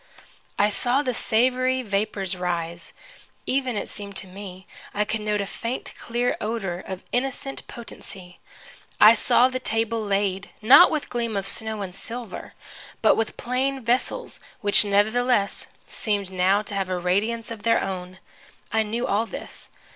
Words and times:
I 0.57 0.71
saw 0.71 1.03
the 1.03 1.13
savory 1.13 1.83
vapors 1.83 2.35
rise. 2.35 2.91
Even, 3.45 3.77
it 3.77 3.87
seemed 3.87 4.15
to 4.15 4.27
me, 4.27 4.65
I 4.95 5.05
could 5.05 5.21
note 5.21 5.41
a 5.41 5.45
faint, 5.45 5.93
clear 5.95 6.35
odor 6.41 6.79
of 6.87 7.03
innocent 7.11 7.67
potency. 7.67 8.39
I 8.99 9.13
saw 9.13 9.47
the 9.47 9.59
table 9.59 10.03
laid, 10.03 10.49
not 10.59 10.89
with 10.89 11.07
gleam 11.11 11.37
of 11.37 11.47
snow 11.47 11.83
and 11.83 11.95
silver, 11.95 12.55
but 13.03 13.13
with 13.15 13.37
plain 13.37 13.79
vessels 13.83 14.39
which, 14.61 14.83
nevertheless, 14.83 15.67
seemed 15.85 16.31
now 16.31 16.63
to 16.63 16.73
have 16.73 16.89
a 16.89 16.97
radiance 16.97 17.51
of 17.51 17.61
their 17.61 17.79
own. 17.79 18.17
I 18.73 18.81
knew 18.81 19.05
all 19.05 19.27
this. 19.27 19.69